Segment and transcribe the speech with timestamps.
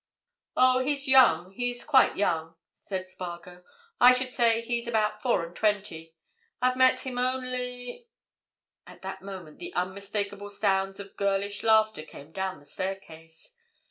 [0.57, 3.63] "Oh, he's young—he's quite young," said Spargo.
[3.99, 6.15] "I should say he's about four and twenty.
[6.59, 8.07] I've met him only—"
[8.87, 13.53] At that moment the unmistakable sounds of girlish laughter came down the staircase.